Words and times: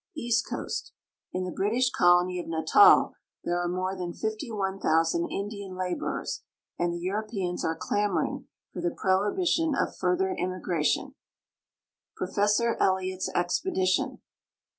Ea.st 0.17 0.43
Coast. 0.49 0.93
In 1.31 1.43
the 1.43 1.51
British 1.51 1.91
Colony 1.91 2.39
of 2.39 2.47
Natal 2.47 3.13
there 3.43 3.59
are 3.61 3.67
more 3.67 3.95
than 3.95 4.15
51,000 4.15 5.29
Indian 5.29 5.75
laborers, 5.77 6.41
and 6.79 6.91
the 6.91 6.97
Europeans 6.97 7.63
are 7.63 7.77
clamoi'ing 7.77 8.45
for 8.73 8.81
the 8.81 8.89
prohi 8.89 9.37
bition 9.37 9.79
of 9.79 9.95
further 9.95 10.33
immigration. 10.33 11.13
Profe 12.19 12.45
ssor 12.47 12.75
Elliot's 12.79 13.29
Expedition. 13.35 14.23